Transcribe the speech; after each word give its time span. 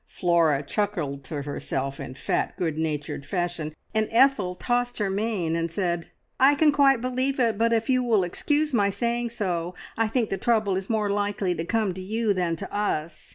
Flora 0.07 0.63
chuckled 0.63 1.23
to 1.25 1.43
herself 1.43 1.99
in 1.99 2.15
fat, 2.15 2.57
good 2.57 2.75
natured 2.75 3.23
fashion, 3.23 3.75
and 3.93 4.07
Ethel 4.09 4.55
tossed 4.55 4.97
her 4.97 5.11
mane 5.11 5.55
and 5.55 5.69
said 5.69 6.09
"I 6.39 6.55
can 6.55 6.71
quite 6.71 7.01
believe 7.01 7.39
it, 7.39 7.55
but 7.55 7.71
if 7.71 7.87
you 7.87 8.01
will 8.03 8.23
excuse 8.23 8.73
my 8.73 8.89
saying 8.89 9.29
so, 9.29 9.75
I 9.95 10.07
think 10.07 10.31
the 10.31 10.39
trouble 10.39 10.75
is 10.75 10.89
more 10.89 11.11
likely 11.11 11.53
to 11.53 11.65
come 11.65 11.93
to 11.93 12.01
you 12.01 12.33
than 12.33 12.55
to 12.55 12.75
us! 12.75 13.29